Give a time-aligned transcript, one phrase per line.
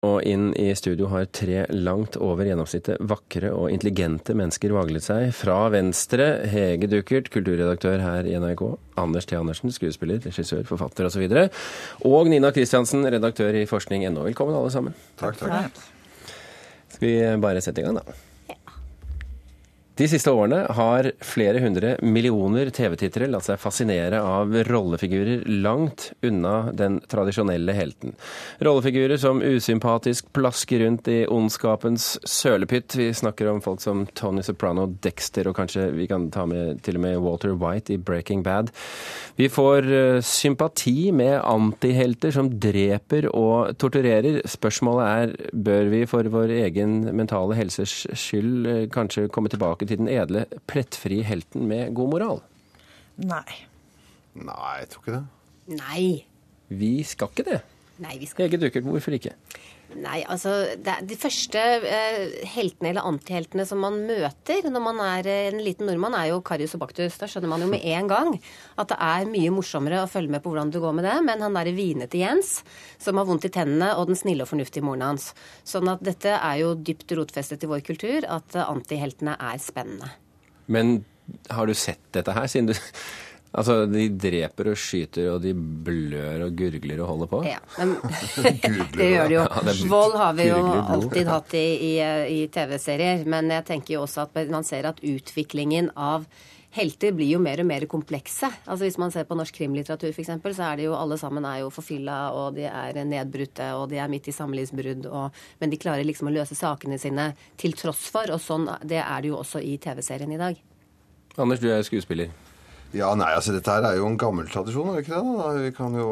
[0.00, 5.26] Og inn i studio har tre langt over gjennomsnittet vakre og intelligente mennesker vaglet seg.
[5.36, 8.64] Fra venstre Hege Duckert, kulturredaktør her i NRK.
[9.02, 9.36] Anders T.
[9.36, 11.26] Andersen, skuespiller, regissør, forfatter osv.
[11.28, 14.24] Og, så og Nina Kristiansen, redaktør i forskning.no.
[14.30, 14.96] Velkommen alle sammen.
[15.20, 15.84] Takk, takk.
[16.96, 17.14] Skal vi
[17.44, 18.29] bare sette i gang, da?
[20.00, 26.70] De siste årene har flere hundre millioner TV-tittere latt seg fascinere av rollefigurer langt unna
[26.72, 28.14] den tradisjonelle helten.
[28.64, 32.96] Rollefigurer som usympatisk plasker rundt i ondskapens sølepytt.
[32.96, 36.96] Vi snakker om folk som Tony Soprano, Dexter og kanskje vi kan ta med til
[36.96, 38.72] og med Walter White i Breaking Bad.
[39.36, 44.40] Vi får eh, sympati med antihelter som dreper og torturerer.
[44.48, 50.00] Spørsmålet er bør vi for vår egen mentale helses skyld eh, kanskje komme tilbake til
[50.00, 52.40] den edle, plettfrie helten med god moral?
[53.20, 53.66] Nei.
[54.38, 55.24] Nei, jeg tror ikke det.
[55.80, 56.04] Nei.
[56.70, 57.60] Vi skal ikke det.
[58.00, 59.34] Nei, vi skal Eget Duckert, hvorfor ikke?
[59.98, 65.00] Nei, altså det er De første eh, heltene eller antiheltene som man møter når man
[65.02, 67.18] er eh, en liten nordmann, er jo Karius og Baktus.
[67.20, 70.44] Da skjønner man jo med en gang at det er mye morsommere å følge med
[70.44, 71.16] på hvordan det går med det.
[71.26, 72.60] Men han derre vinete Jens,
[73.02, 75.32] som har vondt i tennene, og den snille og fornuftige moren hans.
[75.66, 80.14] Sånn at dette er jo dypt rotfestet i vår kultur, at eh, antiheltene er spennende.
[80.70, 81.00] Men
[81.50, 82.78] har du sett dette her, siden du
[83.50, 87.40] Altså, de dreper og skyter, og de blør og gurgler og holder på?
[87.48, 87.96] Ja, men
[88.98, 89.48] det gjør de jo.
[89.90, 91.96] Vold har vi jo alltid hatt i, i,
[92.36, 93.26] i TV-serier.
[93.30, 96.28] Men jeg tenker jo også at man ser at utviklingen av
[96.70, 98.46] helter blir jo mer og mer komplekse.
[98.64, 101.64] Altså Hvis man ser på norsk krimlitteratur f.eks., så er det jo alle sammen er
[101.64, 105.80] jo forfylla, og de er nedbrutte, og de er midt i samlivsbrudd, og, men de
[105.80, 108.30] klarer liksom å løse sakene sine til tross for.
[108.30, 110.62] Og sånn det er det jo også i TV-serien i dag.
[111.40, 112.30] Anders, du er skuespiller.
[112.90, 115.34] Ja, nei, altså dette her er jo en gammel tradisjon, er det ikke det?
[115.38, 115.50] da?
[115.62, 116.08] Vi kan jo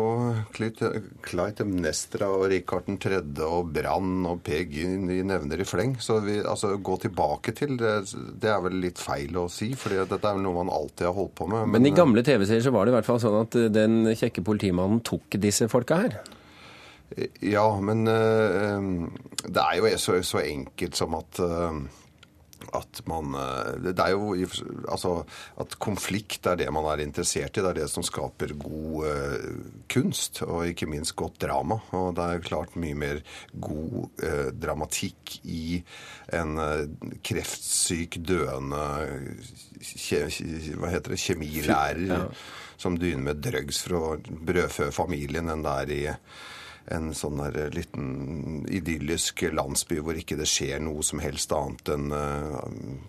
[1.27, 3.19] Clytemnestra og Rikard 3.
[3.49, 5.97] og Brann og Per Gynt nevner i fleng.
[5.99, 7.97] Så vi, altså, gå tilbake til det,
[8.39, 11.19] det er vel litt feil å si, for dette er vel noe man alltid har
[11.19, 11.67] holdt på med.
[11.75, 14.47] Men i gamle TV-serier så var det i hvert fall sånn at eh, den kjekke
[14.47, 16.21] politimannen tok disse folka her.
[17.43, 18.91] Ja, men eh,
[19.49, 21.83] det er jo så, så enkelt som at eh,
[22.77, 24.35] at man eh, Det er jo
[24.89, 25.13] Altså
[25.61, 27.63] at konflikt er det man er interessert i.
[27.63, 29.47] Det er det som skaper god uh,
[29.91, 31.81] kunst, og ikke minst godt drama.
[31.97, 33.21] Og det er klart mye mer
[33.53, 35.81] god uh, dramatikk i
[36.39, 36.85] en uh,
[37.25, 38.85] kreftsyk, døende
[39.83, 40.25] kje,
[40.79, 41.23] Hva heter det?
[41.23, 42.23] Kjemilærer Ja.
[42.79, 46.03] som begynner med drugs for å brødfø familien enn det er i
[46.95, 52.09] en sånn der liten idyllisk landsby hvor ikke det skjer noe som helst annet enn
[52.15, 52.63] uh,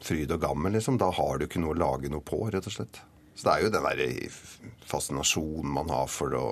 [0.04, 1.00] fryd og gammen, liksom.
[1.00, 3.02] Da har du ikke noe å lage noe på, rett og slett.
[3.36, 4.08] Så det er jo den derre
[4.90, 6.48] fascinasjonen man har for å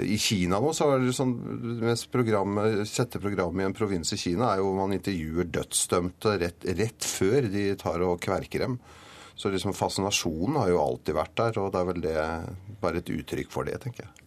[0.00, 1.34] i Kina nå så er det sånn
[1.82, 6.64] mest programmet, Sjette programmet i en provins i Kina er jo man intervjuer dødsdømte rett,
[6.78, 8.78] rett før de tar og kverker dem.
[9.36, 12.16] Så liksom fascinasjonen har jo alltid vært der, og det er vel det
[12.80, 14.21] bare et uttrykk for det, tenker jeg.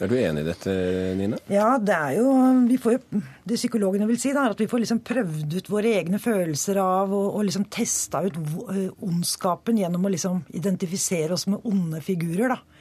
[0.00, 0.74] Er du enig i dette,
[1.18, 1.36] Nina?
[1.52, 2.30] Ja, det er jo
[2.64, 5.68] vi får jo, Det psykologene vil si, da, er at vi får liksom prøvd ut
[5.68, 8.38] våre egne følelser av og, og liksom testa ut
[9.04, 12.80] ondskapen gjennom å liksom identifisere oss med onde figurer, da.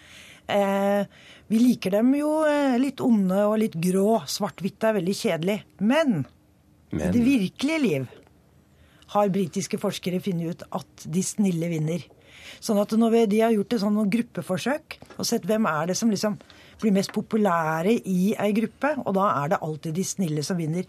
[0.50, 1.04] Eh,
[1.52, 2.30] vi liker dem jo
[2.82, 4.22] litt onde og litt grå.
[4.30, 5.58] Svart-hvitt er veldig kjedelig.
[5.82, 6.24] Men,
[6.94, 8.08] Men det virkelige liv
[9.14, 12.06] har britiske forskere funnet ut at de snille vinner.
[12.64, 15.98] Sånn at når vi, De har gjort et sånn gruppeforsøk og sett hvem er det
[16.00, 16.38] som liksom
[16.82, 20.86] blir mest populære i ei gruppe, og da er det alltid de snille som vinner.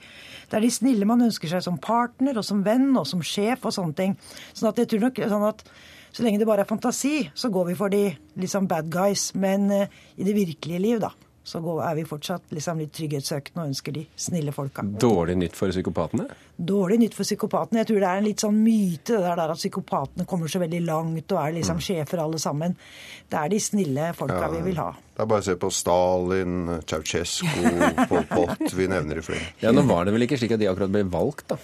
[0.51, 3.67] Det er de snille man ønsker seg som partner og som venn og som sjef
[3.67, 4.19] og sånne ting.
[4.53, 5.65] Sånn at jeg tror nok sånn at
[6.11, 8.05] så lenge det bare er fantasi, så går vi for de
[8.41, 9.31] liksom bad guys.
[9.39, 11.13] Men eh, i det virkelige liv, da,
[11.51, 14.85] så går, er vi fortsatt liksom litt trygghetssøkende og ønsker de snille folka.
[15.03, 16.29] dårlig nytt for psykopatene?
[16.61, 17.81] Dårlig nytt for psykopatene.
[17.83, 20.81] Jeg tror det er en litt sånn myte det der, at psykopatene kommer så veldig
[20.87, 22.77] langt og er liksom sjefer alle sammen.
[23.31, 24.91] Det er de snille folka vi vil ha.
[25.17, 26.57] Det er bare å se på Stalin,
[26.87, 27.47] Ceaucescu,
[28.11, 28.67] Pol Pot.
[28.77, 29.51] Vi nevner i flere.
[29.65, 31.59] Ja, Nå var det vel ikke slik at de akkurat ble valgt, da?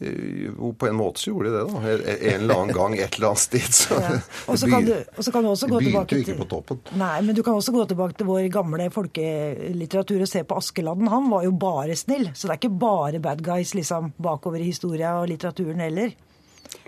[0.00, 1.92] Jo, på en måte så gjorde de det, da.
[2.14, 3.68] En eller annen gang et eller annet sted.
[3.78, 4.16] Så Ja.
[4.50, 4.94] Og så kan, du,
[5.30, 6.80] kan du også gå tilbake jo ikke på toppen.
[6.98, 11.08] Nei, men du kan også gå tilbake til vår gamle folkelitteratur og se på Askeladden.
[11.12, 14.70] Han var jo bare snill, så det er ikke bare bad guys liksom bakover i
[14.72, 16.14] historia og litteraturen heller.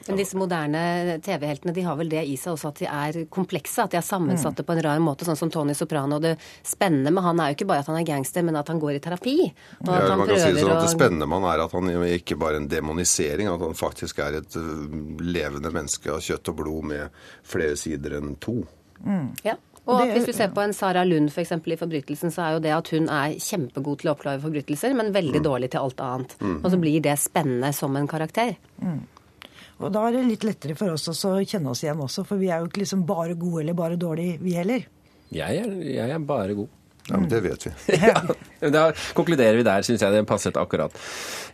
[0.06, 0.80] Men disse moderne
[1.24, 3.82] TV-heltene de har vel det i seg også at de er komplekse.
[3.82, 6.20] At de er sammensatte på en rar måte, sånn som Tony Soprano.
[6.22, 6.36] Det
[6.66, 8.98] spennende med han er jo ikke bare at han er gangster, men at han går
[8.98, 9.36] i terapi.
[9.82, 11.64] Og at Ja, han man kan si det sånn at Det spennende med han er
[11.66, 16.12] at han ikke bare er en demonisering, at han faktisk er et øh, levende menneske
[16.14, 18.60] av kjøtt og blod med flere sider enn to.
[19.44, 19.56] Ja.
[19.86, 22.56] Og at hvis du ser på en Sara Lund for eksempel, i Forbrytelsen, så er
[22.56, 26.00] jo det at hun er kjempegod til å oppklare forbrytelser, men veldig dårlig til alt
[26.02, 26.34] annet.
[26.42, 28.56] Og så blir det spennende som en karakter.
[29.76, 32.40] Og da er det litt lettere for oss også å kjenne oss igjen også, for
[32.40, 34.86] vi er jo ikke liksom bare gode eller bare dårlige, vi heller.
[35.34, 36.70] Jeg er, jeg er bare god.
[37.06, 37.72] Ja, men det vet vi.
[38.02, 40.94] Ja, da konkluderer vi der, syns jeg det passet akkurat.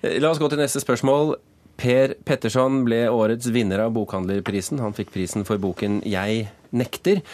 [0.01, 1.35] Eh, La oss gå til neste spørsmål.
[1.83, 4.81] Per Petterson ble årets vinner av Bokhandlerprisen.
[4.85, 7.25] Han fikk prisen for boken 'Jeg nekter'.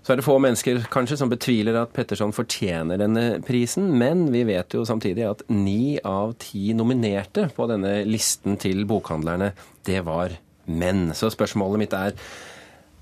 [0.00, 4.46] Så er det få mennesker kanskje som betviler at Petterson fortjener denne prisen, men vi
[4.48, 9.52] vet jo samtidig at ni av ti nominerte på denne listen til bokhandlerne,
[9.84, 10.32] det var
[10.70, 11.10] menn.
[11.16, 12.16] Så spørsmålet mitt er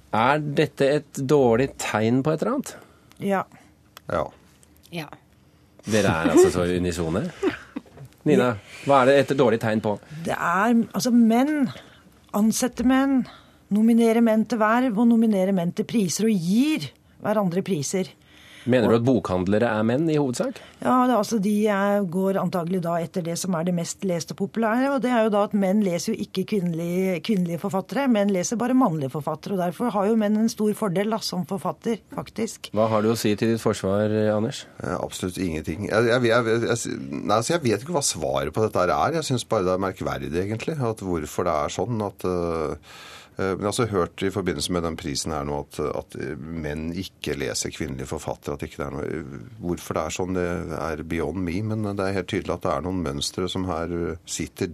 [0.09, 2.75] er dette et dårlig tegn på et eller annet?
[3.21, 3.43] Ja.
[4.09, 4.25] Ja.
[4.95, 5.09] Ja.
[5.89, 7.27] Dere er altså så unisone?
[8.29, 8.55] Nina,
[8.89, 9.95] hva er det et dårlig tegn på?
[10.25, 11.69] Det er altså menn,
[12.37, 13.23] Ansette menn,
[13.75, 16.91] nominerer menn til verv og nominerer menn til priser og gir
[17.23, 18.11] hverandre priser.
[18.69, 20.59] Mener du at bokhandlere er menn i hovedsak?
[20.83, 24.05] Ja, det er altså De er, går antagelig da etter det som er det mest
[24.09, 24.91] leste og populære.
[24.93, 28.61] og det er jo da at Menn leser jo ikke kvinnelige, kvinnelige forfattere, menn leser
[28.61, 29.57] bare mannlige forfattere.
[29.57, 32.69] og Derfor har jo menn en stor fordel da, som forfatter, faktisk.
[32.77, 34.67] Hva har du å si til ditt forsvar, Anders?
[34.83, 35.89] Eh, Absolutt ingenting.
[35.89, 39.21] Jeg, jeg, jeg, jeg, nei, altså jeg vet ikke hva svaret på dette er.
[39.21, 40.77] Jeg syns bare det er merkverdig, egentlig.
[40.77, 42.05] At hvorfor det er sånn.
[42.05, 42.29] at...
[42.29, 42.99] øh,
[43.39, 46.89] men jeg har også hørt i forbindelse med den prisen her nå at, at menn
[46.99, 48.57] ikke leser kvinnelige forfattere.
[48.59, 50.49] at ikke det er noe, Hvorfor det er sånn, det
[50.79, 51.61] er beyond me.
[51.63, 54.71] Men det er helt tydelig at det er noen mønstre som her øh, sitter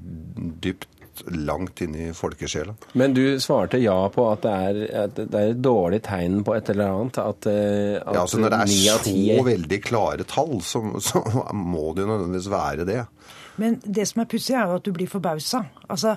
[0.65, 0.89] dypt
[1.27, 2.75] langt inne i folkesjela.
[2.93, 6.57] Men du svarte ja på at det er, at det er et dårlig tegn på
[6.57, 7.21] et eller annet.
[7.23, 11.23] At, eh, at Ja, altså Når det er så veldig klare tall, så, så
[11.53, 13.05] må det jo nødvendigvis være det.
[13.57, 15.63] Men det som er pussig, er jo at du blir forbausa.
[15.89, 16.17] Altså,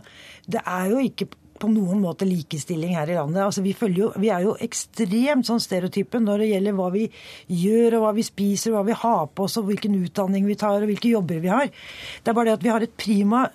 [0.49, 3.43] det er jo ikke på noen måte likestilling her i landet.
[3.43, 7.05] Altså, vi, jo, vi er jo ekstremt sånn stereotype når det gjelder hva vi
[7.51, 10.81] gjør, og hva vi spiser, hva vi har på oss, og hvilken utdanning vi tar,
[10.81, 11.71] og hvilke jobber vi har.
[12.21, 13.47] Det er bare det at vi har et prima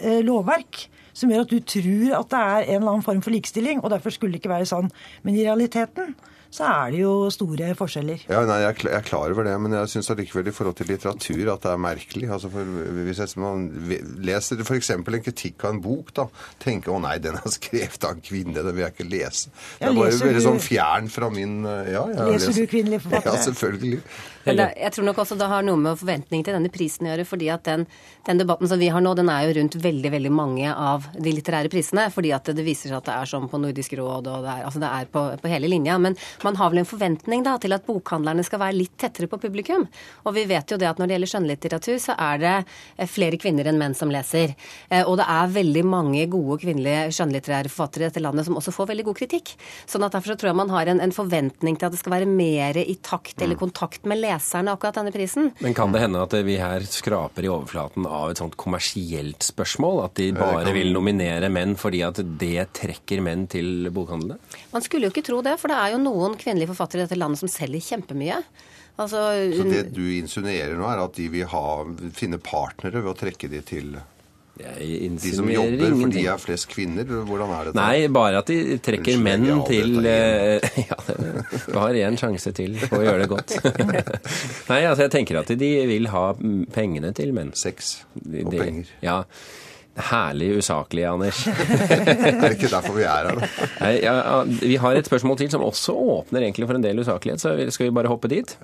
[0.00, 0.86] eh, lovverk
[1.16, 3.92] som gjør at du tror at det er en eller annen form for likestilling, og
[3.92, 4.90] derfor skulle det ikke være sånn.
[5.26, 6.14] Men i realiteten
[6.50, 8.24] så er det jo store forskjeller.
[8.26, 11.52] Ja, nei, Jeg er klar over det, men jeg syns allikevel i forhold til litteratur
[11.52, 12.26] at det er merkelig.
[12.34, 12.66] Altså for
[13.06, 13.68] Hvis jeg, man
[14.26, 14.90] leser f.eks.
[14.96, 16.26] en kritikk av en bok, da
[16.62, 19.54] tenker å nei, den er skrevet av en kvinne, den vil jeg ikke lese.
[19.78, 23.38] Det er bare veldig sånn fjern fra min eh, ja, Leser du kvinnelige forfattere?
[23.38, 24.02] Ja, selvfølgelig.
[24.46, 27.10] Men det, jeg tror nok også det har noe med forventning til denne prisen å
[27.12, 27.26] gjøre.
[27.28, 27.84] fordi at den,
[28.26, 31.34] den debatten som vi har nå, den er jo rundt veldig veldig mange av de
[31.36, 32.06] litterære prisene.
[32.14, 34.64] Fordi at det viser seg at det er sånn på Nordisk råd, og det er,
[34.64, 35.98] altså det er på, på hele linja.
[36.00, 36.16] Men
[36.46, 39.84] man har vel en forventning da til at bokhandlerne skal være litt tettere på publikum.
[40.24, 42.54] Og vi vet jo det at når det gjelder skjønnlitteratur, så er det
[42.96, 44.56] eh, flere kvinner enn menn som leser.
[44.88, 48.72] Eh, Og det er veldig mange gode kvinnelige skjønnlitterære forfattere i dette landet som også
[48.72, 49.52] får veldig god kritikk.
[49.84, 52.16] Sånn at derfor så tror jeg man har en, en forventning til at det skal
[52.16, 55.50] være mer i takt eller kontakt med leserne akkurat denne prisen.
[55.60, 60.04] Men kan det hende at vi her skraper i overflaten av et sånt kommersielt spørsmål?
[60.06, 64.38] At de bare vil nominere menn fordi at det trekker menn til bokhandlene?
[64.74, 67.18] Man skulle jo ikke tro det, for det er jo noen kvinnelige forfattere i dette
[67.18, 68.40] landet som selger kjempemye.
[69.00, 69.20] Altså,
[69.56, 71.66] Så det du insinuerer nå, er at de vil ha,
[72.16, 73.94] finne partnere ved å trekke de til
[74.60, 77.08] de som jobber jobber, for de er flest kvinner?
[77.28, 77.74] Hvordan er det?
[77.78, 80.98] Nei, bare at de trekker Unnskyld, menn til eh, Ja,
[81.66, 83.56] du har én sjanse til på å gjøre det godt.
[84.70, 86.26] Nei, altså jeg tenker at de vil ha
[86.74, 87.54] pengene til menn.
[87.58, 88.94] Sex og de- penger.
[89.04, 89.22] Ja.
[90.00, 91.42] Herlig usaklig, Anders.
[91.50, 93.48] Er det ikke derfor vi er her, da?
[93.82, 94.14] Nei, ja,
[94.46, 97.90] vi har et spørsmål til som også åpner egentlig for en del usaklighet, så skal
[97.90, 98.54] vi bare hoppe dit.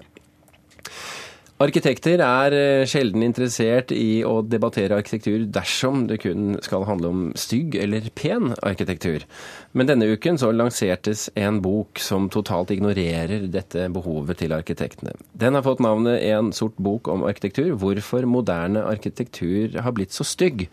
[1.56, 7.22] Arkitekter er eh, sjelden interessert i å debattere arkitektur dersom det kun skal handle om
[7.32, 9.24] stygg eller pen arkitektur.
[9.72, 15.16] Men denne uken så lansertes en bok som totalt ignorerer dette behovet til arkitektene.
[15.32, 17.72] Den har fått navnet En sort bok om arkitektur.
[17.80, 20.68] Hvorfor moderne arkitektur har blitt så stygg.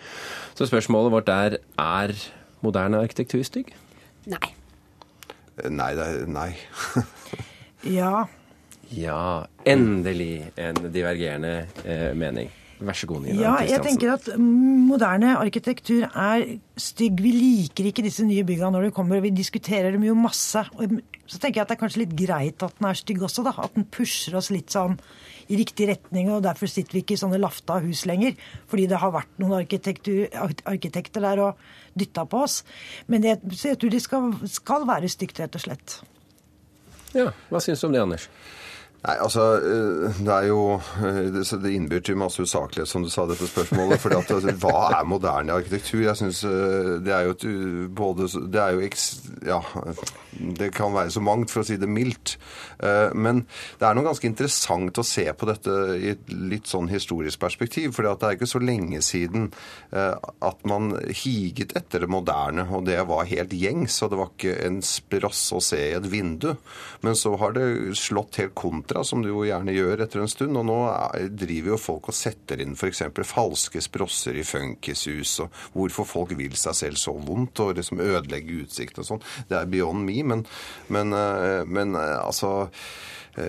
[0.52, 2.16] Så spørsmålet vårt er er
[2.60, 3.72] moderne arkitektur stygg?
[4.28, 4.52] nei.
[5.70, 6.52] Nei, det er, nei.
[8.00, 8.25] Ja,
[8.92, 12.52] Ja, endelig en divergerende eh, mening.
[12.84, 16.44] Vær så god, Nina Ja, jeg tenker at moderne arkitektur er
[16.80, 17.22] stygg.
[17.24, 19.22] Vi liker ikke disse nye bygga når de kommer.
[19.24, 20.66] Vi diskuterer dem jo masse.
[21.24, 23.54] Så tenker jeg at det er kanskje litt greit at den er stygg også, da.
[23.63, 24.98] At den pusher oss litt sånn
[25.52, 28.36] i riktig retning, og derfor sitter vi ikke i sånne lafta hus lenger.
[28.72, 31.63] Fordi det har vært noen arkitekter der og
[32.00, 32.62] dytta på oss.
[33.12, 36.02] Men jeg, jeg tror det skal, skal være stygt, rett og slett.
[37.13, 38.28] Ja, Hva syns du om det, Anders?
[39.04, 40.60] Nei, altså, eh, Det er jo
[41.04, 44.00] eh, det, innbyr til masse usaklighet, som du sa, dette spørsmålet.
[44.00, 46.06] fordi at altså, Hva er moderne arkitektur?
[46.06, 47.46] Jeg synes eh, Det er jo et
[47.92, 48.90] både Det er jo
[49.44, 49.60] Ja,
[50.60, 52.38] det kan være så mangt, for å si det mildt.
[53.14, 53.44] Men
[53.80, 57.92] det er noe ganske interessant å se på dette i et litt sånn historisk perspektiv.
[57.94, 59.52] For det er ikke så lenge siden
[59.94, 64.00] at man higet etter det moderne, og det var helt gjengs.
[64.02, 66.56] Og det var ikke en spross å se i et vindu.
[67.06, 67.68] Men så har det
[68.00, 70.58] slått helt kontra som du jo gjerne gjør etter en stund.
[70.60, 70.78] Og nå
[71.34, 73.02] driver jo folk og setter inn f.eks.
[73.26, 78.62] falske sprosser i funkishus, og hvorfor folk vil seg selv så vondt og liksom ødelegge
[78.64, 79.26] utsikt og sånn.
[79.50, 80.46] Det er beyond me, men,
[80.94, 82.70] men, eh, men eh, altså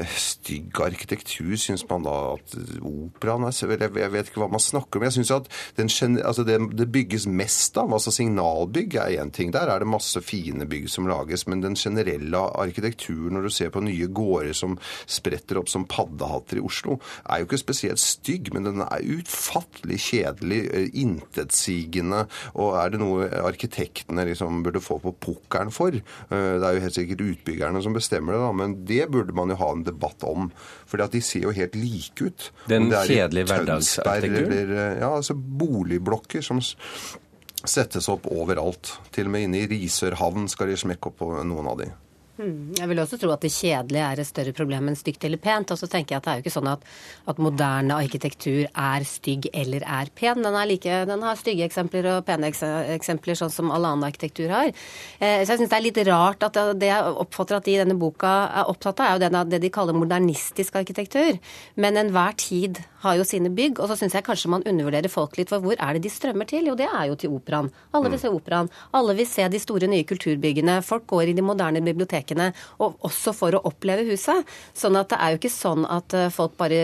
[0.09, 5.05] stygg arkitektur, syns man da at operaen er Jeg vet ikke hva man snakker om.
[5.09, 5.91] Jeg syns at den,
[6.25, 7.93] altså det, det, bygges mest av.
[7.93, 9.53] altså Signalbygg er én ting.
[9.53, 11.47] Der er det masse fine bygg som lages.
[11.51, 16.61] Men den generelle arkitekturen, når du ser på nye gårder som spretter opp som paddehatter
[16.61, 16.99] i Oslo,
[17.29, 22.25] er jo ikke spesielt stygg, men den er utfattelig kjedelig, eh, intetsigende.
[22.55, 25.95] Og er det noe arkitektene liksom burde få på pukkelen for?
[25.95, 26.01] Eh,
[26.31, 29.61] det er jo helt sikkert utbyggerne som bestemmer det, da, men det burde man jo
[29.61, 30.49] ha en debatt om.
[30.89, 32.49] For de ser jo helt like ut.
[32.71, 34.75] Den kjedelige hverdagsarkitekturen?
[34.79, 36.63] Eh, ja, altså boligblokker som
[37.65, 38.97] settes opp overalt.
[39.15, 41.91] Til og med inne i Risør havn skal de smekke opp på noen av de.
[42.35, 42.73] Hmm.
[42.75, 45.71] Jeg vil også tro at det kjedelige er et større problem enn stygt eller pent.
[45.71, 46.87] Og så tenker jeg at det er jo ikke sånn at,
[47.31, 50.43] at moderne arkitektur er stygg eller er pen.
[50.43, 54.51] Den, er like, den har stygge eksempler og pene eksempler, sånn som all annen arkitektur
[54.51, 54.73] har.
[55.21, 57.81] Eh, så jeg syns det er litt rart at det jeg oppfatter at de i
[57.85, 61.39] denne boka er opptatt av, er jo det, det de kaller modernistisk arkitektur.
[61.79, 65.37] Men enhver tid har jo sine bygg, og så syns jeg kanskje man undervurderer folk
[65.39, 65.53] litt.
[65.53, 66.71] For hvor er det de strømmer til?
[66.71, 67.71] Jo, det er jo til operaen.
[67.95, 68.71] Alle vil se operaen.
[68.97, 70.81] Alle vil se de store nye kulturbyggene.
[70.87, 72.24] Folk går i de moderne bibliotekene,
[72.79, 74.45] og også for å oppleve huset.
[74.77, 76.83] Sånn at det er jo ikke sånn at eh, folk bare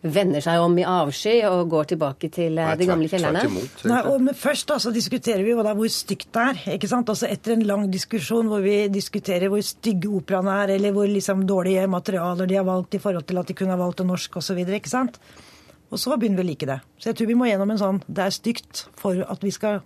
[0.00, 3.44] vender seg om i avsky og går tilbake til eh, Nei, de gamle kjellerne.
[3.50, 6.62] Imot, Nei, og, men først da, så diskuterer vi da, hvor stygt det er.
[6.76, 7.12] ikke sant?
[7.12, 11.44] Altså Etter en lang diskusjon hvor vi diskuterer hvor stygge operaene er, eller hvor liksom
[11.48, 14.40] dårlige materialer de har valgt i forhold til at de kunne ha valgt det norsk
[14.40, 14.64] osv.
[15.90, 16.80] Og så begynner vi å like det.
[17.00, 19.82] Så jeg tror vi må gjennom en sånn det er stygt for at vi skal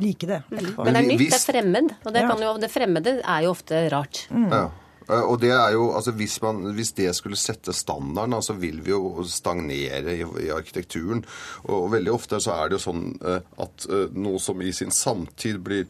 [0.00, 0.42] like det.
[0.50, 0.72] Mm.
[0.78, 1.94] Men det er nytt, det er fremmed.
[2.02, 2.40] Og det, ja.
[2.46, 4.26] jo, det fremmede er jo ofte rart.
[4.30, 4.50] Mm.
[4.50, 4.66] Ja.
[5.06, 8.56] Eh, og det er jo, altså hvis, man, hvis det skulle sette standarden, så altså
[8.60, 11.24] vil vi jo stagnere i, i, arkitekturen.
[11.70, 14.94] Og veldig ofte så er det jo sånn eh, at eh, noe som i sin
[14.94, 15.86] samtid blir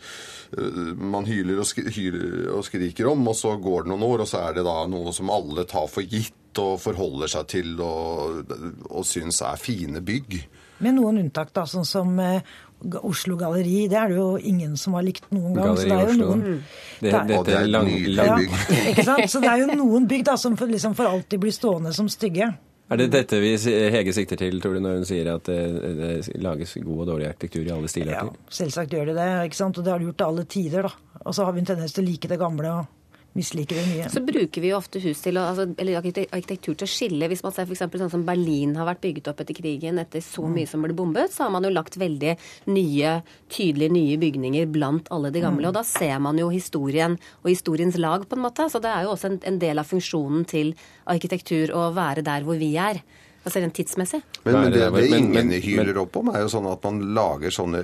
[0.57, 4.45] Man hyler og, hyler og skriker om, og så går det noen år, og så
[4.47, 8.53] er det da noe som alle tar for gitt og forholder seg til og,
[8.87, 10.39] og syns er fine bygg.
[10.87, 12.15] Med noen unntak, da, sånn som
[13.03, 15.73] Oslo Galleri, det er det jo ingen som har likt noen gang.
[15.73, 16.61] Galleri så det er jo noen...
[16.97, 18.45] Det, det, det, det er lang, lang.
[18.45, 19.31] Ja, ikke sant?
[19.33, 22.11] Så det er jo noen bygg da, som for, liksom for alltid blir stående som
[22.13, 22.53] stygge.
[22.87, 23.57] Er det dette vi,
[23.91, 25.59] Hege sikter til, tror du, når hun sier at det,
[25.99, 28.31] det lages god og dårlig arkitektur i alle stilarter?
[28.31, 29.31] Ja, selvsagt gjør det det.
[29.49, 29.81] ikke sant?
[29.81, 30.87] Og det har det gjort til alle tider.
[30.87, 31.19] da.
[31.25, 32.77] Og så har vi en tendens til å like det gamle.
[32.77, 32.93] og
[33.37, 34.09] misliker det mye.
[34.13, 37.29] Så bruker vi jo ofte hus til, altså, eller arkitektur til å skille.
[37.31, 37.85] Hvis man ser f.eks.
[37.85, 41.35] sånn som Berlin har vært bygget opp etter krigen etter så mye som ble bombet,
[41.35, 42.37] så har man jo lagt veldig
[42.73, 43.13] nye,
[43.53, 45.67] tydelige nye bygninger blant alle de gamle.
[45.67, 45.71] Mm.
[45.71, 48.71] Og da ser man jo historien og historiens lag, på en måte.
[48.73, 50.75] Så det er jo også en, en del av funksjonen til
[51.07, 53.03] arkitektur å være der hvor vi er.
[53.47, 54.19] Altså rent tidsmessig.
[54.43, 57.83] Men, men, det, det ingen hyler opp om, er jo sånn at man lager sånne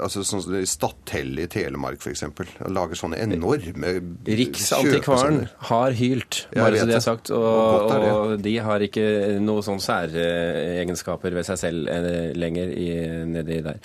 [0.00, 2.24] altså sånn Stadtellet i Telemark f.eks.
[2.72, 3.92] Lager sånne enorme
[4.24, 7.32] Riksantikvaren har hylt, bare så det er sagt.
[7.36, 9.04] Og, og, og, de har ikke
[9.44, 12.88] noen sånne særegenskaper ved seg selv eh, lenger i,
[13.36, 13.82] nedi der.